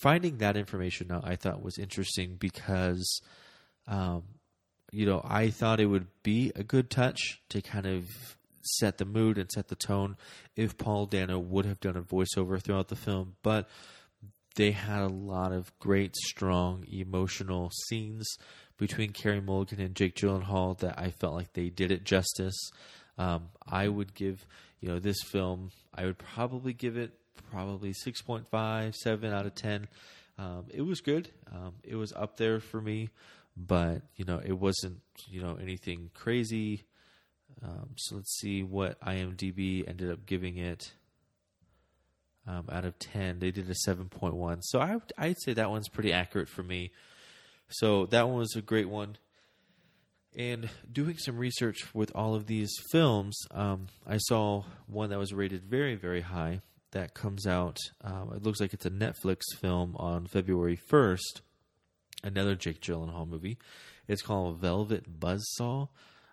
finding 0.00 0.38
that 0.38 0.56
information 0.56 1.10
out 1.12 1.26
I 1.26 1.36
thought 1.36 1.62
was 1.62 1.78
interesting 1.78 2.36
because, 2.36 3.20
um, 3.86 4.22
you 4.92 5.06
know, 5.06 5.20
I 5.24 5.50
thought 5.50 5.80
it 5.80 5.86
would 5.86 6.06
be 6.22 6.52
a 6.54 6.62
good 6.62 6.90
touch 6.90 7.40
to 7.50 7.62
kind 7.62 7.86
of 7.86 8.08
set 8.62 8.98
the 8.98 9.04
mood 9.04 9.38
and 9.38 9.50
set 9.50 9.68
the 9.68 9.76
tone 9.76 10.16
if 10.56 10.76
Paul 10.76 11.06
Dano 11.06 11.38
would 11.38 11.64
have 11.66 11.80
done 11.80 11.96
a 11.96 12.02
voiceover 12.02 12.60
throughout 12.60 12.88
the 12.88 12.96
film, 12.96 13.36
but 13.42 13.68
they 14.56 14.72
had 14.72 15.02
a 15.02 15.08
lot 15.08 15.52
of 15.52 15.78
great, 15.78 16.16
strong, 16.16 16.84
emotional 16.90 17.70
scenes 17.86 18.26
between 18.78 19.12
Carey 19.12 19.40
Mulligan 19.40 19.80
and 19.80 19.94
Jake 19.94 20.16
Gyllenhaal 20.16 20.78
that 20.78 20.98
I 20.98 21.10
felt 21.10 21.34
like 21.34 21.52
they 21.52 21.68
did 21.68 21.90
it 21.90 22.04
justice. 22.04 22.70
Um, 23.18 23.48
I 23.66 23.88
would 23.88 24.14
give, 24.14 24.46
you 24.80 24.88
know, 24.88 24.98
this 24.98 25.22
film, 25.22 25.70
I 25.94 26.04
would 26.04 26.18
probably 26.18 26.72
give 26.72 26.96
it 26.96 27.12
probably 27.50 27.92
6.5, 27.92 28.94
7 28.94 29.32
out 29.32 29.46
of 29.46 29.54
10. 29.54 29.88
Um, 30.38 30.64
it 30.68 30.82
was 30.82 31.00
good. 31.00 31.30
Um, 31.50 31.74
it 31.82 31.96
was 31.96 32.12
up 32.12 32.36
there 32.36 32.60
for 32.60 32.80
me, 32.80 33.10
but, 33.56 34.02
you 34.16 34.24
know, 34.24 34.40
it 34.44 34.52
wasn't, 34.52 35.00
you 35.28 35.40
know, 35.40 35.56
anything 35.60 36.10
crazy. 36.12 36.84
Um, 37.62 37.90
so 37.96 38.16
let's 38.16 38.36
see 38.38 38.62
what 38.62 39.00
IMDb 39.00 39.88
ended 39.88 40.10
up 40.10 40.26
giving 40.26 40.58
it. 40.58 40.92
Um, 42.48 42.66
out 42.70 42.84
of 42.84 42.96
10. 43.00 43.40
They 43.40 43.50
did 43.50 43.68
a 43.68 43.74
7.1. 43.88 44.58
So 44.62 44.80
I, 44.80 44.98
I'd 45.18 45.40
say 45.40 45.52
that 45.54 45.68
one's 45.68 45.88
pretty 45.88 46.12
accurate 46.12 46.48
for 46.48 46.62
me. 46.62 46.92
So 47.68 48.06
that 48.06 48.28
one 48.28 48.38
was 48.38 48.54
a 48.54 48.62
great 48.62 48.88
one. 48.88 49.16
And 50.36 50.68
doing 50.92 51.16
some 51.18 51.38
research 51.38 51.94
with 51.94 52.12
all 52.14 52.34
of 52.34 52.46
these 52.46 52.70
films, 52.92 53.36
um, 53.50 53.86
I 54.06 54.18
saw 54.18 54.64
one 54.86 55.10
that 55.10 55.18
was 55.18 55.32
rated 55.32 55.64
very, 55.64 55.96
very 55.96 56.20
high 56.20 56.60
that 56.92 57.14
comes 57.14 57.46
out. 57.46 57.78
Um, 58.02 58.32
it 58.34 58.42
looks 58.42 58.60
like 58.60 58.72
it's 58.72 58.86
a 58.86 58.90
Netflix 58.90 59.42
film 59.60 59.96
on 59.96 60.26
February 60.26 60.78
1st. 60.90 61.40
Another 62.22 62.54
Jake 62.54 62.80
Gyllenhaal 62.80 63.28
movie. 63.28 63.58
It's 64.08 64.22
called 64.22 64.58
Velvet 64.60 65.20
Buzzsaw. 65.20 65.88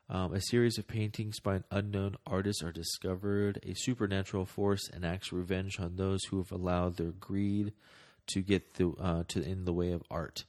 Um, 0.10 0.34
a 0.34 0.42
series 0.42 0.78
of 0.78 0.88
paintings 0.88 1.40
by 1.40 1.56
an 1.56 1.64
unknown 1.72 2.18
artist 2.28 2.64
are 2.64 2.72
discovered. 2.72 3.60
A 3.64 3.74
supernatural 3.74 4.46
force 4.46 4.90
enacts 4.94 5.32
revenge 5.32 5.80
on 5.80 5.96
those 5.96 6.24
who 6.26 6.38
have 6.38 6.52
allowed 6.52 6.98
their 6.98 7.12
greed 7.12 7.74
to 8.28 8.42
get 8.42 8.76
the, 8.76 8.94
uh, 9.00 9.24
to 9.30 9.42
in 9.42 9.66
the 9.66 9.74
way 9.74 9.92
of 9.92 10.04
art. 10.12 10.44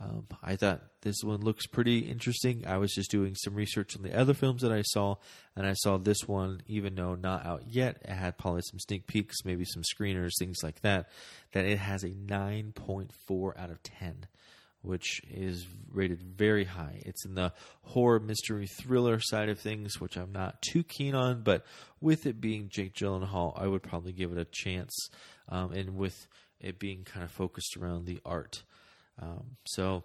Um, 0.00 0.26
I 0.42 0.56
thought 0.56 0.82
this 1.02 1.22
one 1.22 1.40
looks 1.40 1.66
pretty 1.66 2.00
interesting. 2.00 2.66
I 2.66 2.78
was 2.78 2.92
just 2.92 3.10
doing 3.10 3.34
some 3.36 3.54
research 3.54 3.96
on 3.96 4.02
the 4.02 4.16
other 4.16 4.34
films 4.34 4.62
that 4.62 4.72
I 4.72 4.82
saw, 4.82 5.16
and 5.54 5.66
I 5.66 5.74
saw 5.74 5.98
this 5.98 6.26
one, 6.26 6.62
even 6.66 6.94
though 6.94 7.14
not 7.14 7.46
out 7.46 7.62
yet. 7.68 7.98
It 8.02 8.10
had 8.10 8.36
probably 8.36 8.62
some 8.62 8.80
sneak 8.80 9.06
peeks, 9.06 9.44
maybe 9.44 9.64
some 9.64 9.82
screeners, 9.82 10.32
things 10.38 10.58
like 10.62 10.80
that. 10.80 11.08
That 11.52 11.64
it 11.64 11.78
has 11.78 12.02
a 12.02 12.08
9.4 12.08 13.58
out 13.58 13.70
of 13.70 13.82
10 13.82 14.26
which 14.84 15.20
is 15.30 15.66
rated 15.90 16.22
very 16.22 16.64
high. 16.64 17.00
It's 17.04 17.24
in 17.24 17.34
the 17.34 17.52
horror, 17.82 18.20
mystery, 18.20 18.66
thriller 18.66 19.18
side 19.20 19.48
of 19.48 19.58
things, 19.58 20.00
which 20.00 20.16
I'm 20.16 20.32
not 20.32 20.60
too 20.62 20.82
keen 20.82 21.14
on, 21.14 21.42
but 21.42 21.64
with 22.00 22.26
it 22.26 22.40
being 22.40 22.68
Jake 22.68 22.94
Gyllenhaal, 22.94 23.60
I 23.60 23.66
would 23.66 23.82
probably 23.82 24.12
give 24.12 24.32
it 24.32 24.38
a 24.38 24.44
chance, 24.44 25.08
um, 25.48 25.72
and 25.72 25.96
with 25.96 26.26
it 26.60 26.78
being 26.78 27.04
kind 27.04 27.24
of 27.24 27.30
focused 27.30 27.76
around 27.76 28.04
the 28.06 28.20
art. 28.24 28.62
Um, 29.20 29.56
so 29.66 30.04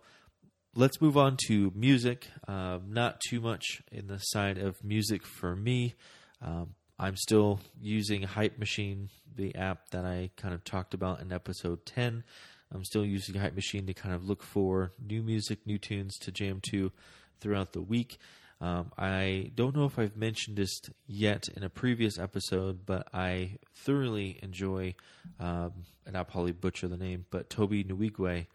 let's 0.75 1.01
move 1.01 1.17
on 1.17 1.37
to 1.47 1.71
music. 1.75 2.27
Um, 2.47 2.85
not 2.89 3.19
too 3.19 3.41
much 3.41 3.81
in 3.91 4.07
the 4.07 4.19
side 4.19 4.57
of 4.57 4.83
music 4.83 5.25
for 5.25 5.55
me. 5.55 5.95
Um, 6.41 6.75
I'm 6.97 7.15
still 7.15 7.61
using 7.81 8.23
Hype 8.23 8.59
Machine, 8.59 9.09
the 9.33 9.55
app 9.55 9.89
that 9.91 10.05
I 10.05 10.31
kind 10.35 10.53
of 10.53 10.63
talked 10.63 10.93
about 10.93 11.21
in 11.21 11.31
episode 11.31 11.85
10. 11.85 12.23
I'm 12.73 12.83
still 12.83 13.05
using 13.05 13.35
Hype 13.35 13.55
Machine 13.55 13.85
to 13.87 13.93
kind 13.93 14.13
of 14.13 14.27
look 14.27 14.43
for 14.43 14.93
new 15.03 15.23
music, 15.23 15.65
new 15.65 15.77
tunes 15.77 16.17
to 16.19 16.31
jam 16.31 16.59
to 16.69 16.91
throughout 17.39 17.73
the 17.73 17.81
week. 17.81 18.19
Um, 18.61 18.91
I 18.97 19.51
don't 19.55 19.75
know 19.75 19.85
if 19.85 19.97
I've 19.97 20.17
mentioned 20.17 20.57
this 20.57 20.81
yet 21.07 21.47
in 21.55 21.63
a 21.63 21.69
previous 21.69 22.19
episode, 22.19 22.85
but 22.85 23.07
I 23.13 23.57
thoroughly 23.73 24.37
enjoy, 24.43 24.95
um, 25.39 25.71
and 26.05 26.17
I'll 26.17 26.25
probably 26.25 26.51
butcher 26.51 26.87
the 26.87 26.97
name, 26.97 27.25
but 27.31 27.49
Tobe 27.49 27.71
Nwigwe. 27.71 28.47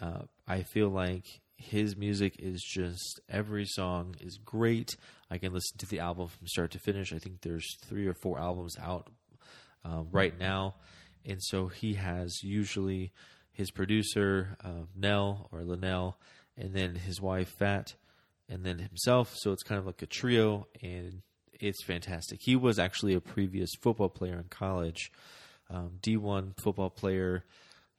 Uh, 0.00 0.22
I 0.48 0.62
feel 0.62 0.88
like 0.88 1.40
his 1.56 1.96
music 1.96 2.36
is 2.38 2.62
just 2.62 3.20
every 3.28 3.66
song 3.66 4.16
is 4.20 4.38
great. 4.38 4.96
I 5.30 5.38
can 5.38 5.52
listen 5.52 5.78
to 5.78 5.86
the 5.86 6.00
album 6.00 6.26
from 6.26 6.48
start 6.48 6.72
to 6.72 6.78
finish. 6.78 7.12
I 7.12 7.18
think 7.18 7.42
there's 7.42 7.76
three 7.84 8.06
or 8.06 8.14
four 8.14 8.38
albums 8.38 8.76
out 8.80 9.08
uh, 9.84 10.02
right 10.10 10.36
now 10.38 10.74
and 11.24 11.42
so 11.42 11.68
he 11.68 11.94
has 11.94 12.42
usually 12.42 13.12
his 13.52 13.70
producer 13.70 14.56
uh, 14.64 14.86
Nell 14.96 15.48
or 15.52 15.60
LaNell, 15.60 16.14
and 16.56 16.74
then 16.74 16.94
his 16.94 17.20
wife 17.20 17.48
Fat, 17.58 17.94
and 18.48 18.64
then 18.64 18.78
himself. 18.78 19.34
So 19.36 19.52
it's 19.52 19.62
kind 19.62 19.78
of 19.78 19.86
like 19.86 20.02
a 20.02 20.06
trio, 20.06 20.66
and 20.82 21.22
it's 21.52 21.84
fantastic. 21.84 22.40
He 22.42 22.56
was 22.56 22.78
actually 22.78 23.14
a 23.14 23.20
previous 23.20 23.70
football 23.80 24.08
player 24.08 24.38
in 24.38 24.44
college, 24.44 25.12
um, 25.68 25.98
D1 26.02 26.54
football 26.62 26.90
player, 26.90 27.44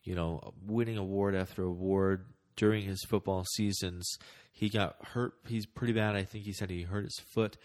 you 0.03 0.15
know, 0.15 0.53
winning 0.65 0.97
award 0.97 1.35
after 1.35 1.63
award 1.63 2.25
during 2.55 2.85
his 2.85 3.03
football 3.03 3.45
seasons. 3.53 4.17
He 4.51 4.69
got 4.69 4.95
hurt. 5.13 5.33
He's 5.47 5.65
pretty 5.65 5.93
bad. 5.93 6.15
I 6.15 6.23
think 6.23 6.45
he 6.45 6.53
said 6.53 6.69
he 6.69 6.83
hurt 6.83 7.05
his 7.05 7.19
foot, 7.33 7.57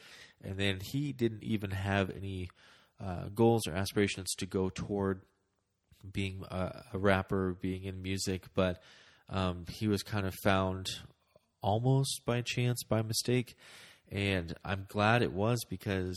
and 0.42 0.58
then 0.58 0.80
he 0.80 1.12
didn't 1.12 1.42
even 1.42 1.70
have 1.70 2.10
any 2.10 2.50
uh, 3.02 3.28
goals 3.34 3.66
or 3.66 3.72
aspirations 3.72 4.34
to 4.36 4.46
go 4.46 4.70
toward 4.70 5.22
being 6.12 6.44
a, 6.50 6.82
a 6.92 6.98
rapper, 6.98 7.56
being 7.60 7.84
in 7.84 8.02
music, 8.02 8.44
but 8.54 8.82
um, 9.28 9.64
he 9.68 9.88
was 9.88 10.02
kind 10.02 10.26
of 10.26 10.34
found 10.42 10.88
almost 11.62 12.22
by 12.24 12.42
chance, 12.42 12.82
by 12.84 13.02
mistake, 13.02 13.56
and 14.10 14.54
I'm 14.64 14.86
glad 14.88 15.22
it 15.22 15.32
was 15.32 15.64
because 15.68 16.16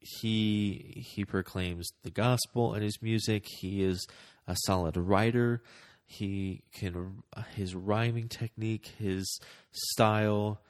he 0.00 1.04
he 1.14 1.24
proclaims 1.24 1.88
the 2.02 2.10
gospel 2.10 2.74
in 2.74 2.82
his 2.82 3.00
music. 3.02 3.44
He 3.46 3.82
is 3.82 4.06
a 4.46 4.56
solid 4.66 4.96
writer. 4.96 5.62
He 6.04 6.62
can 6.72 7.22
his 7.54 7.74
rhyming 7.74 8.28
technique, 8.28 8.92
his 8.98 9.40
style, 9.72 10.60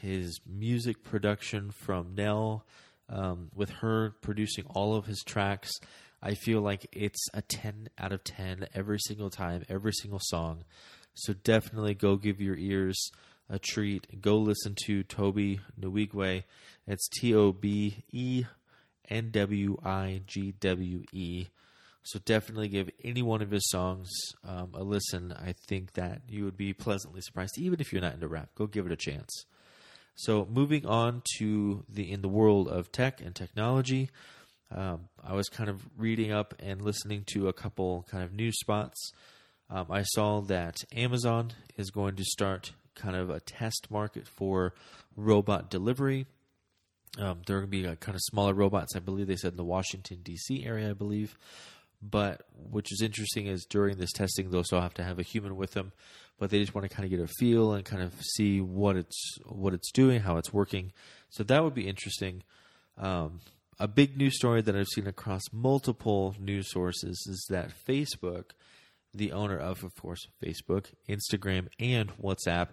his 0.00 0.40
music 0.46 1.02
production 1.02 1.70
from 1.70 2.14
Nell, 2.14 2.64
um, 3.08 3.50
with 3.54 3.70
her 3.70 4.14
producing 4.22 4.64
all 4.70 4.94
of 4.94 5.06
his 5.06 5.22
tracks. 5.22 5.70
I 6.22 6.34
feel 6.34 6.60
like 6.60 6.86
it's 6.92 7.28
a 7.34 7.42
10 7.42 7.88
out 7.98 8.12
of 8.12 8.24
10 8.24 8.66
every 8.74 8.98
single 8.98 9.30
time, 9.30 9.64
every 9.68 9.92
single 9.92 10.20
song. 10.22 10.64
So 11.14 11.32
definitely 11.32 11.94
go 11.94 12.16
give 12.16 12.40
your 12.40 12.56
ears 12.56 13.10
a 13.48 13.58
treat. 13.58 14.20
Go 14.20 14.38
listen 14.38 14.74
to 14.86 15.02
Tobe 15.02 15.58
Nwigwe. 15.80 16.44
It's 16.86 17.08
T 17.08 17.34
O 17.34 17.52
B 17.52 18.04
E 18.12 18.44
N 19.08 19.30
W 19.30 19.78
I 19.84 20.22
G 20.26 20.52
W 20.60 21.04
E. 21.12 21.46
So 22.02 22.20
definitely 22.24 22.68
give 22.68 22.90
any 23.02 23.22
one 23.22 23.42
of 23.42 23.50
his 23.50 23.68
songs 23.68 24.08
um, 24.44 24.70
a 24.74 24.82
listen. 24.84 25.32
I 25.32 25.52
think 25.52 25.94
that 25.94 26.22
you 26.28 26.44
would 26.44 26.56
be 26.56 26.72
pleasantly 26.72 27.20
surprised, 27.20 27.58
even 27.58 27.80
if 27.80 27.92
you're 27.92 28.02
not 28.02 28.14
into 28.14 28.28
rap. 28.28 28.50
Go 28.54 28.66
give 28.66 28.86
it 28.86 28.92
a 28.92 28.96
chance. 28.96 29.44
So 30.14 30.46
moving 30.50 30.86
on 30.86 31.22
to 31.38 31.84
the 31.88 32.10
in 32.10 32.22
the 32.22 32.28
world 32.28 32.68
of 32.68 32.92
tech 32.92 33.20
and 33.20 33.34
technology, 33.34 34.10
um, 34.74 35.08
I 35.22 35.34
was 35.34 35.48
kind 35.48 35.70
of 35.70 35.86
reading 35.96 36.32
up 36.32 36.54
and 36.58 36.82
listening 36.82 37.24
to 37.32 37.48
a 37.48 37.52
couple 37.52 38.06
kind 38.10 38.24
of 38.24 38.32
news 38.32 38.58
spots. 38.58 39.12
Um, 39.70 39.86
I 39.90 40.02
saw 40.02 40.40
that 40.42 40.76
Amazon 40.94 41.52
is 41.76 41.90
going 41.90 42.16
to 42.16 42.24
start 42.24 42.72
kind 42.94 43.16
of 43.16 43.30
a 43.30 43.40
test 43.40 43.88
market 43.90 44.26
for 44.26 44.74
robot 45.16 45.70
delivery. 45.70 46.26
Um, 47.18 47.42
there 47.46 47.56
are 47.56 47.60
going 47.60 47.70
to 47.70 47.90
be 47.90 47.96
kind 47.96 48.14
of 48.14 48.20
smaller 48.22 48.54
robots, 48.54 48.94
I 48.94 49.00
believe 49.00 49.26
they 49.26 49.36
said 49.36 49.52
in 49.52 49.56
the 49.56 49.64
Washington 49.64 50.18
D.C. 50.22 50.64
area, 50.64 50.90
I 50.90 50.92
believe. 50.92 51.38
But 52.02 52.42
which 52.54 52.92
is 52.92 53.00
interesting 53.00 53.46
is 53.46 53.64
during 53.64 53.96
this 53.96 54.12
testing, 54.12 54.50
they'll 54.50 54.64
still 54.64 54.80
have 54.80 54.94
to 54.94 55.04
have 55.04 55.18
a 55.18 55.22
human 55.22 55.56
with 55.56 55.72
them, 55.72 55.92
but 56.38 56.50
they 56.50 56.60
just 56.60 56.74
want 56.74 56.88
to 56.88 56.94
kind 56.94 57.04
of 57.04 57.10
get 57.10 57.24
a 57.24 57.32
feel 57.38 57.72
and 57.72 57.84
kind 57.84 58.02
of 58.02 58.12
see 58.20 58.60
what 58.60 58.96
it's 58.96 59.38
what 59.46 59.72
it's 59.72 59.90
doing, 59.92 60.20
how 60.20 60.36
it's 60.36 60.52
working. 60.52 60.92
So 61.30 61.42
that 61.44 61.64
would 61.64 61.74
be 61.74 61.88
interesting. 61.88 62.42
Um, 62.98 63.40
a 63.78 63.88
big 63.88 64.16
news 64.16 64.36
story 64.36 64.62
that 64.62 64.76
I've 64.76 64.88
seen 64.88 65.06
across 65.06 65.42
multiple 65.52 66.34
news 66.38 66.70
sources 66.70 67.26
is 67.28 67.46
that 67.50 67.72
Facebook, 67.86 68.50
the 69.12 69.32
owner 69.32 69.58
of, 69.58 69.84
of 69.84 69.94
course, 69.94 70.26
Facebook, 70.42 70.86
Instagram, 71.08 71.68
and 71.78 72.10
WhatsApp, 72.18 72.68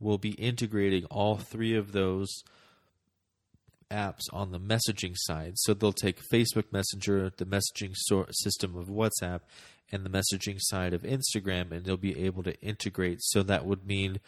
will 0.00 0.18
be 0.18 0.32
integrating 0.32 1.04
all 1.06 1.36
three 1.36 1.76
of 1.76 1.92
those 1.92 2.42
apps 3.90 4.22
on 4.32 4.50
the 4.50 4.60
messaging 4.60 5.14
side. 5.14 5.52
So 5.56 5.74
they'll 5.74 5.92
take 5.92 6.20
Facebook 6.32 6.72
Messenger, 6.72 7.32
the 7.36 7.44
messaging 7.44 7.94
system 8.30 8.76
of 8.76 8.88
WhatsApp, 8.88 9.40
and 9.92 10.04
the 10.04 10.10
messaging 10.10 10.56
side 10.58 10.94
of 10.94 11.02
Instagram, 11.02 11.72
and 11.72 11.84
they'll 11.84 11.96
be 11.96 12.24
able 12.24 12.42
to 12.44 12.60
integrate. 12.60 13.18
So 13.20 13.42
that 13.42 13.66
would 13.66 13.86
mean, 13.86 14.20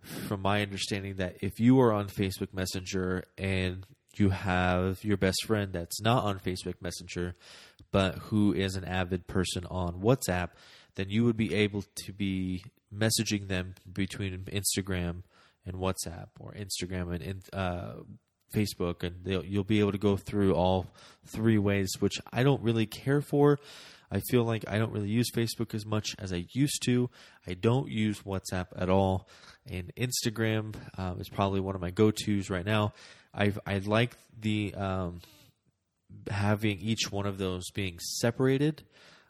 from 0.00 0.42
my 0.42 0.62
understanding, 0.62 1.16
that 1.16 1.36
if 1.40 1.58
you 1.58 1.80
are 1.80 1.92
on 1.92 2.08
Facebook 2.08 2.54
Messenger 2.54 3.24
and 3.36 3.84
you 4.18 4.30
have 4.30 5.04
your 5.04 5.16
best 5.16 5.44
friend 5.46 5.72
that's 5.72 6.00
not 6.00 6.24
on 6.24 6.38
Facebook 6.38 6.74
Messenger, 6.80 7.34
but 7.90 8.16
who 8.16 8.52
is 8.52 8.74
an 8.74 8.84
avid 8.84 9.26
person 9.26 9.66
on 9.70 10.00
WhatsApp, 10.00 10.50
then 10.94 11.08
you 11.08 11.24
would 11.24 11.36
be 11.36 11.54
able 11.54 11.84
to 12.04 12.12
be 12.12 12.64
messaging 12.94 13.48
them 13.48 13.74
between 13.90 14.44
Instagram 14.44 15.22
and 15.64 15.76
WhatsApp 15.76 16.28
or 16.38 16.54
Instagram 16.54 17.14
and 17.14 17.42
uh, 17.52 17.94
Facebook, 18.54 19.02
and 19.02 19.44
you'll 19.46 19.64
be 19.64 19.80
able 19.80 19.92
to 19.92 19.98
go 19.98 20.16
through 20.16 20.54
all 20.54 20.86
three 21.26 21.58
ways, 21.58 21.90
which 22.00 22.20
I 22.32 22.42
don't 22.42 22.62
really 22.62 22.86
care 22.86 23.20
for. 23.20 23.58
I 24.12 24.20
feel 24.20 24.44
like 24.44 24.64
I 24.68 24.78
don't 24.78 24.92
really 24.92 25.08
use 25.08 25.30
Facebook 25.30 25.74
as 25.74 25.86
much 25.86 26.14
as 26.18 26.32
I 26.32 26.44
used 26.52 26.82
to. 26.84 27.08
I 27.46 27.54
don't 27.54 27.88
use 27.88 28.20
WhatsApp 28.20 28.66
at 28.76 28.90
all, 28.90 29.28
and 29.66 29.90
Instagram 29.96 30.74
um, 30.98 31.20
is 31.20 31.28
probably 31.28 31.60
one 31.60 31.74
of 31.74 31.80
my 31.80 31.90
go 31.90 32.10
tos 32.10 32.50
right 32.50 32.66
now. 32.66 32.92
I 33.34 33.52
I 33.66 33.78
like 33.78 34.16
the 34.38 34.74
um, 34.74 35.20
having 36.30 36.78
each 36.78 37.10
one 37.10 37.26
of 37.26 37.38
those 37.38 37.70
being 37.70 37.98
separated. 37.98 38.82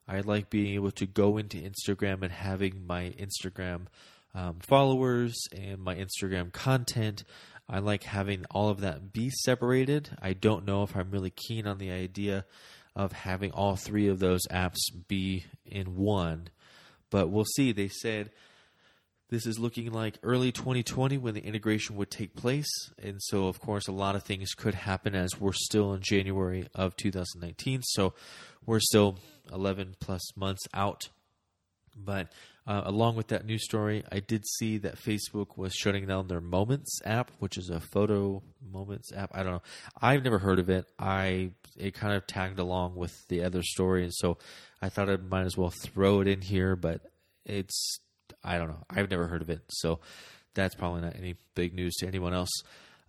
I 0.08 0.20
like 0.20 0.50
being 0.50 0.74
able 0.74 0.90
to 0.92 1.06
go 1.06 1.38
into 1.38 1.58
Instagram 1.58 2.22
and 2.22 2.32
having 2.32 2.84
my 2.84 3.14
Instagram 3.18 3.86
um, 4.34 4.56
followers 4.60 5.36
and 5.52 5.78
my 5.78 5.94
Instagram 5.94 6.52
content 6.52 7.22
I 7.68 7.78
like 7.78 8.02
having 8.02 8.44
all 8.50 8.68
of 8.68 8.80
that 8.80 9.12
be 9.12 9.30
separated. 9.30 10.10
I 10.20 10.34
don't 10.34 10.66
know 10.66 10.82
if 10.82 10.96
I'm 10.96 11.10
really 11.10 11.30
keen 11.30 11.66
on 11.66 11.78
the 11.78 11.90
idea 11.90 12.44
of 12.94 13.12
having 13.12 13.52
all 13.52 13.76
three 13.76 14.08
of 14.08 14.18
those 14.18 14.46
apps 14.50 14.80
be 15.08 15.44
in 15.64 15.96
one, 15.96 16.48
but 17.10 17.28
we'll 17.28 17.44
see. 17.44 17.72
They 17.72 17.88
said 17.88 18.30
this 19.32 19.46
is 19.46 19.58
looking 19.58 19.90
like 19.90 20.18
early 20.22 20.52
2020 20.52 21.16
when 21.16 21.32
the 21.32 21.40
integration 21.40 21.96
would 21.96 22.10
take 22.10 22.36
place. 22.36 22.68
And 23.02 23.16
so, 23.22 23.46
of 23.46 23.60
course, 23.60 23.88
a 23.88 23.92
lot 23.92 24.14
of 24.14 24.24
things 24.24 24.52
could 24.52 24.74
happen 24.74 25.14
as 25.14 25.40
we're 25.40 25.54
still 25.54 25.94
in 25.94 26.02
January 26.02 26.68
of 26.74 26.96
2019. 26.96 27.80
So 27.82 28.12
we're 28.66 28.78
still 28.78 29.16
11 29.50 29.96
plus 30.00 30.36
months 30.36 30.64
out. 30.74 31.08
But 31.96 32.30
uh, 32.66 32.82
along 32.84 33.16
with 33.16 33.28
that 33.28 33.46
news 33.46 33.64
story, 33.64 34.04
I 34.12 34.20
did 34.20 34.46
see 34.46 34.76
that 34.78 35.00
Facebook 35.00 35.56
was 35.56 35.72
shutting 35.72 36.06
down 36.06 36.28
their 36.28 36.42
Moments 36.42 37.00
app, 37.04 37.30
which 37.38 37.56
is 37.56 37.70
a 37.70 37.80
photo 37.80 38.42
Moments 38.70 39.12
app. 39.14 39.30
I 39.32 39.42
don't 39.42 39.52
know. 39.52 39.62
I've 39.98 40.24
never 40.24 40.40
heard 40.40 40.58
of 40.58 40.68
it. 40.68 40.86
I 40.98 41.52
it 41.76 41.94
kind 41.94 42.14
of 42.14 42.26
tagged 42.26 42.58
along 42.58 42.96
with 42.96 43.26
the 43.28 43.42
other 43.42 43.62
story, 43.62 44.04
and 44.04 44.12
so 44.14 44.38
I 44.80 44.88
thought 44.88 45.10
I 45.10 45.16
might 45.16 45.44
as 45.44 45.56
well 45.56 45.70
throw 45.70 46.20
it 46.20 46.28
in 46.28 46.40
here. 46.40 46.76
But 46.76 47.00
it's 47.44 47.98
I 48.42 48.58
don't 48.58 48.68
know. 48.68 48.84
I've 48.90 49.10
never 49.10 49.26
heard 49.26 49.42
of 49.42 49.50
it, 49.50 49.62
so 49.68 50.00
that's 50.54 50.74
probably 50.74 51.02
not 51.02 51.16
any 51.16 51.36
big 51.54 51.74
news 51.74 51.94
to 51.96 52.06
anyone 52.06 52.34
else. 52.34 52.50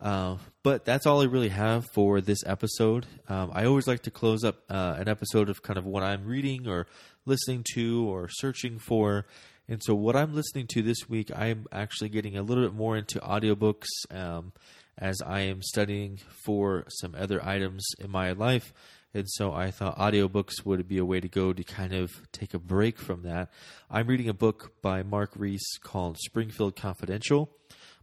Uh, 0.02 0.38
but 0.64 0.84
that's 0.84 1.06
all 1.06 1.22
I 1.22 1.26
really 1.26 1.50
have 1.50 1.86
for 1.94 2.20
this 2.20 2.44
episode. 2.46 3.06
Um, 3.30 3.52
I 3.54 3.66
always 3.66 3.88
like 3.88 4.04
to 4.04 4.12
close 4.12 4.44
up 4.44 4.58
uh, 4.70 4.96
an 5.00 5.08
episode 5.08 5.50
of 5.50 5.62
kind 5.62 5.78
of 5.78 5.86
what 5.86 6.04
I'm 6.04 6.26
reading 6.26 6.68
or 6.68 6.88
listening 7.26 7.64
to 7.76 8.06
or 8.10 8.28
searching 8.30 8.80
for. 8.80 9.26
And 9.68 9.82
so, 9.82 9.96
what 9.96 10.16
I'm 10.16 10.36
listening 10.36 10.68
to 10.72 10.82
this 10.82 11.08
week, 11.08 11.32
I'm 11.34 11.68
actually 11.72 12.10
getting 12.10 12.38
a 12.38 12.44
little 12.44 12.64
bit 12.64 12.74
more 12.74 12.98
into 12.98 13.20
audiobooks 13.20 13.86
um, 14.12 14.52
as 14.98 15.22
I 15.22 15.42
am 15.42 15.62
studying 15.62 16.20
for 16.46 16.84
some 16.90 17.16
other 17.18 17.44
items 17.44 17.86
in 18.00 18.12
my 18.12 18.34
life. 18.34 18.74
And 19.14 19.30
so, 19.30 19.54
I 19.54 19.72
thought 19.72 19.98
audiobooks 19.98 20.66
would 20.66 20.86
be 20.88 20.98
a 20.98 21.06
way 21.06 21.22
to 21.22 21.30
go 21.30 21.54
to 21.54 21.64
kind 21.64 21.94
of 21.94 22.12
take 22.34 22.54
a 22.54 22.60
break 22.60 23.00
from 23.00 23.24
that. 23.24 23.52
I'm 23.90 24.08
reading 24.08 24.28
a 24.28 24.34
book 24.34 24.74
by 24.82 25.02
Mark 25.02 25.32
Reiss 25.38 25.78
called 25.78 26.18
Springfield 26.20 26.76
Confidential. 26.76 27.50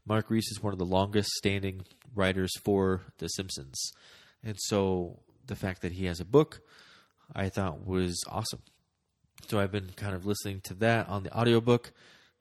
Mark 0.07 0.31
Reiss 0.31 0.51
is 0.51 0.63
one 0.63 0.73
of 0.73 0.79
the 0.79 0.87
longest 0.87 1.29
standing 1.33 1.83
writers 2.15 2.53
for 2.65 3.03
The 3.19 3.29
Simpsons. 3.29 3.93
And 4.43 4.57
so, 4.59 5.19
the 5.47 5.57
fact 5.57 5.83
that 5.83 5.93
he 5.93 6.07
has 6.07 6.21
a 6.21 6.25
book, 6.25 6.63
I 7.35 7.51
thought 7.51 7.87
was 7.87 8.25
awesome. 8.31 8.63
So 9.49 9.59
I've 9.59 9.73
been 9.73 9.91
kind 9.97 10.15
of 10.15 10.27
listening 10.27 10.61
to 10.65 10.75
that 10.75 11.09
on 11.09 11.25
the 11.25 11.37
audiobook, 11.37 11.93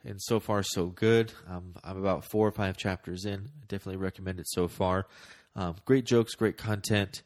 and 0.03 0.21
so 0.21 0.39
far 0.39 0.63
so 0.63 0.87
good. 0.87 1.33
Um, 1.47 1.73
I'm 1.83 1.97
about 1.97 2.25
four 2.25 2.47
or 2.47 2.51
five 2.51 2.77
chapters 2.77 3.25
in. 3.25 3.49
I 3.61 3.65
definitely 3.67 3.97
recommend 3.97 4.39
it 4.39 4.47
so 4.47 4.67
far. 4.67 5.07
Um, 5.55 5.75
great 5.85 6.05
jokes, 6.05 6.35
great 6.35 6.57
content. 6.57 7.23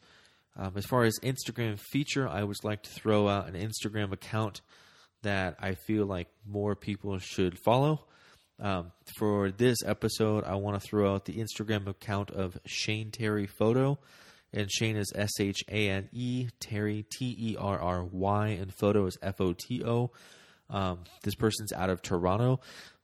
Um, 0.56 0.74
as 0.76 0.86
far 0.86 1.04
as 1.04 1.20
Instagram 1.24 1.80
feature, 1.80 2.28
I 2.28 2.44
would 2.44 2.64
like 2.64 2.84
to 2.84 2.90
throw 2.90 3.28
out 3.28 3.48
an 3.48 3.56
Instagram 3.56 4.12
account 4.12 4.62
that 5.24 5.56
I 5.60 5.74
feel 5.74 6.06
like 6.06 6.28
more 6.46 6.76
people 6.76 7.18
should 7.20 7.58
follow. 7.60 8.06
Um, 8.60 8.92
for 9.18 9.52
this 9.52 9.78
episode, 9.86 10.44
I 10.44 10.56
want 10.56 10.80
to 10.80 10.88
throw 10.88 11.14
out 11.14 11.26
the 11.26 11.44
Instagram 11.44 11.88
account 11.88 12.30
of 12.30 12.58
Shane 12.66 13.12
Terry 13.12 13.48
Photo 13.48 13.98
and 14.54 14.72
Shane 14.72 14.96
is 14.96 15.12
S 15.16 15.40
H 15.40 15.64
A 15.70 15.90
N 15.90 16.10
E, 16.12 16.50
Terry 16.60 17.06
T 17.12 17.36
E 17.40 17.58
R 17.60 17.80
R 17.80 18.04
Y, 18.04 18.48
and 18.50 18.74
Photo 18.74 19.06
is 19.08 19.18
F 19.22 19.42
O 19.42 19.54
T 19.54 19.84
O. 19.84 20.12
Um, 20.70 21.00
this 21.24 21.36
person's 21.36 21.74
out 21.74 21.90
of 21.90 22.02
Toronto. 22.02 22.60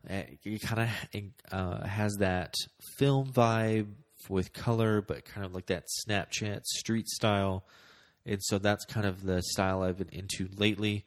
It 0.07 0.61
kind 0.61 0.89
of 1.13 1.21
uh, 1.51 1.85
has 1.85 2.15
that 2.19 2.53
film 2.97 3.31
vibe 3.31 3.87
with 4.29 4.53
color, 4.53 5.01
but 5.01 5.25
kind 5.25 5.45
of 5.45 5.53
like 5.53 5.67
that 5.67 5.85
Snapchat 6.07 6.63
street 6.65 7.07
style. 7.07 7.65
And 8.25 8.41
so 8.41 8.59
that's 8.59 8.85
kind 8.85 9.05
of 9.05 9.23
the 9.23 9.41
style 9.41 9.81
I've 9.81 9.97
been 9.97 10.09
into 10.11 10.47
lately. 10.55 11.03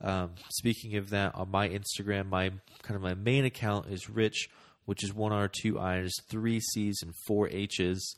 Um, 0.00 0.30
speaking 0.50 0.96
of 0.96 1.10
that, 1.10 1.34
on 1.34 1.50
my 1.50 1.68
Instagram, 1.68 2.28
my 2.28 2.50
kind 2.82 2.96
of 2.96 3.02
my 3.02 3.14
main 3.14 3.44
account 3.44 3.86
is 3.86 4.10
Rich, 4.10 4.48
which 4.84 5.04
is 5.04 5.14
one 5.14 5.32
R, 5.32 5.48
two 5.48 5.78
I's, 5.78 6.12
three 6.28 6.60
C's, 6.60 7.00
and 7.02 7.14
four 7.26 7.48
H's 7.48 8.16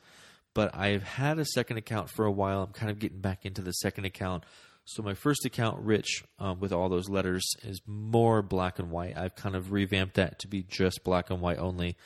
but 0.56 0.74
I've 0.74 1.02
had 1.02 1.38
a 1.38 1.44
second 1.44 1.76
account 1.76 2.08
for 2.08 2.24
a 2.24 2.32
while. 2.32 2.62
I'm 2.62 2.72
kind 2.72 2.90
of 2.90 2.98
getting 2.98 3.20
back 3.20 3.44
into 3.44 3.60
the 3.60 3.72
second 3.72 4.06
account. 4.06 4.44
So 4.86 5.02
my 5.02 5.12
first 5.12 5.44
account, 5.44 5.80
Rich, 5.80 6.24
um, 6.38 6.60
with 6.60 6.72
all 6.72 6.88
those 6.88 7.10
letters, 7.10 7.46
is 7.62 7.82
more 7.86 8.40
black 8.40 8.78
and 8.78 8.90
white. 8.90 9.18
I've 9.18 9.34
kind 9.34 9.54
of 9.54 9.70
revamped 9.70 10.14
that 10.14 10.38
to 10.38 10.48
be 10.48 10.62
just 10.62 11.04
black 11.04 11.28
and 11.28 11.42
white 11.42 11.58
only. 11.58 11.98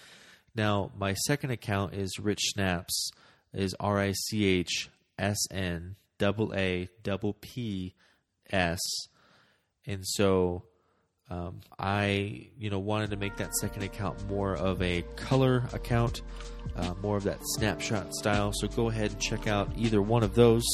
Now 0.57 0.91
my 0.99 1.15
second 1.15 1.53
account 1.53 1.95
is 1.95 2.19
Rich 2.19 2.41
Snaps, 2.41 3.13
is 3.55 3.77
R 3.79 4.01
I 4.01 4.15
C 4.15 4.45
H 4.47 4.91
S 5.17 5.39
N 5.53 5.95
double 6.19 6.53
A 6.53 6.89
double 7.05 7.35
P 7.35 7.95
S, 8.51 8.81
and 9.87 10.05
so 10.05 10.65
um, 11.31 11.61
I, 11.79 12.49
you 12.59 12.71
know, 12.71 12.81
wanted 12.81 13.11
to 13.11 13.17
make 13.17 13.37
that 13.37 13.55
second 13.55 13.85
account 13.85 14.27
more 14.29 14.57
of 14.57 14.83
a 14.83 15.03
color 15.15 15.63
account, 15.73 16.23
uh, 16.77 16.95
more 17.03 17.17
of 17.17 17.23
that 17.25 17.39
snapshot 17.55 18.13
style. 18.15 18.53
So 18.53 18.67
go 18.67 18.89
ahead 18.89 19.13
and 19.13 19.21
check 19.21 19.47
out 19.47 19.71
either 19.77 20.03
one 20.03 20.25
of 20.25 20.35
those. 20.35 20.65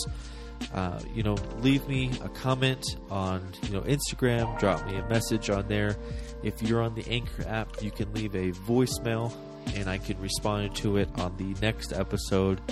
Uh, 0.72 0.98
you 1.14 1.22
know, 1.22 1.36
leave 1.60 1.86
me 1.86 2.10
a 2.24 2.30
comment 2.30 2.96
on, 3.10 3.46
you 3.64 3.70
know, 3.70 3.82
Instagram. 3.82 4.58
Drop 4.58 4.86
me 4.86 4.96
a 4.96 5.06
message 5.08 5.50
on 5.50 5.68
there. 5.68 5.94
If 6.42 6.62
you're 6.62 6.82
on 6.82 6.94
the 6.94 7.06
Anchor 7.10 7.46
app, 7.46 7.82
you 7.82 7.90
can 7.90 8.12
leave 8.14 8.34
a 8.34 8.52
voicemail, 8.52 9.32
and 9.74 9.90
I 9.90 9.98
can 9.98 10.18
respond 10.20 10.74
to 10.76 10.96
it 10.96 11.10
on 11.18 11.36
the 11.36 11.54
next 11.60 11.92
episode. 11.92 12.62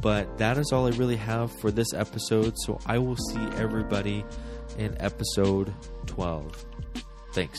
But 0.00 0.38
that 0.38 0.56
is 0.56 0.72
all 0.72 0.86
I 0.86 0.96
really 0.96 1.16
have 1.16 1.52
for 1.60 1.70
this 1.70 1.92
episode. 1.92 2.54
So 2.64 2.78
I 2.86 2.96
will 2.98 3.16
see 3.16 3.46
everybody 3.56 4.24
in 4.78 4.96
episode 5.00 5.74
12. 6.06 6.64
Thanks. 7.32 7.58